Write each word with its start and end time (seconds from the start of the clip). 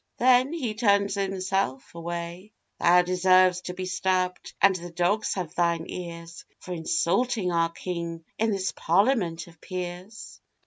then 0.17 0.51
he 0.51 0.73
turned 0.73 1.11
himself 1.13 1.93
away; 1.93 2.51
'Thou 2.79 3.03
deserves 3.03 3.61
to 3.61 3.75
be 3.75 3.85
stabbed, 3.85 4.55
and 4.59 4.75
the 4.75 4.89
dogs 4.89 5.35
have 5.35 5.53
thine 5.53 5.85
ears, 5.87 6.43
For 6.57 6.73
insulting 6.73 7.51
our 7.51 7.69
King 7.69 8.25
in 8.39 8.49
this 8.49 8.71
Parliament 8.75 9.45
of 9.45 9.61
peers. 9.61 10.41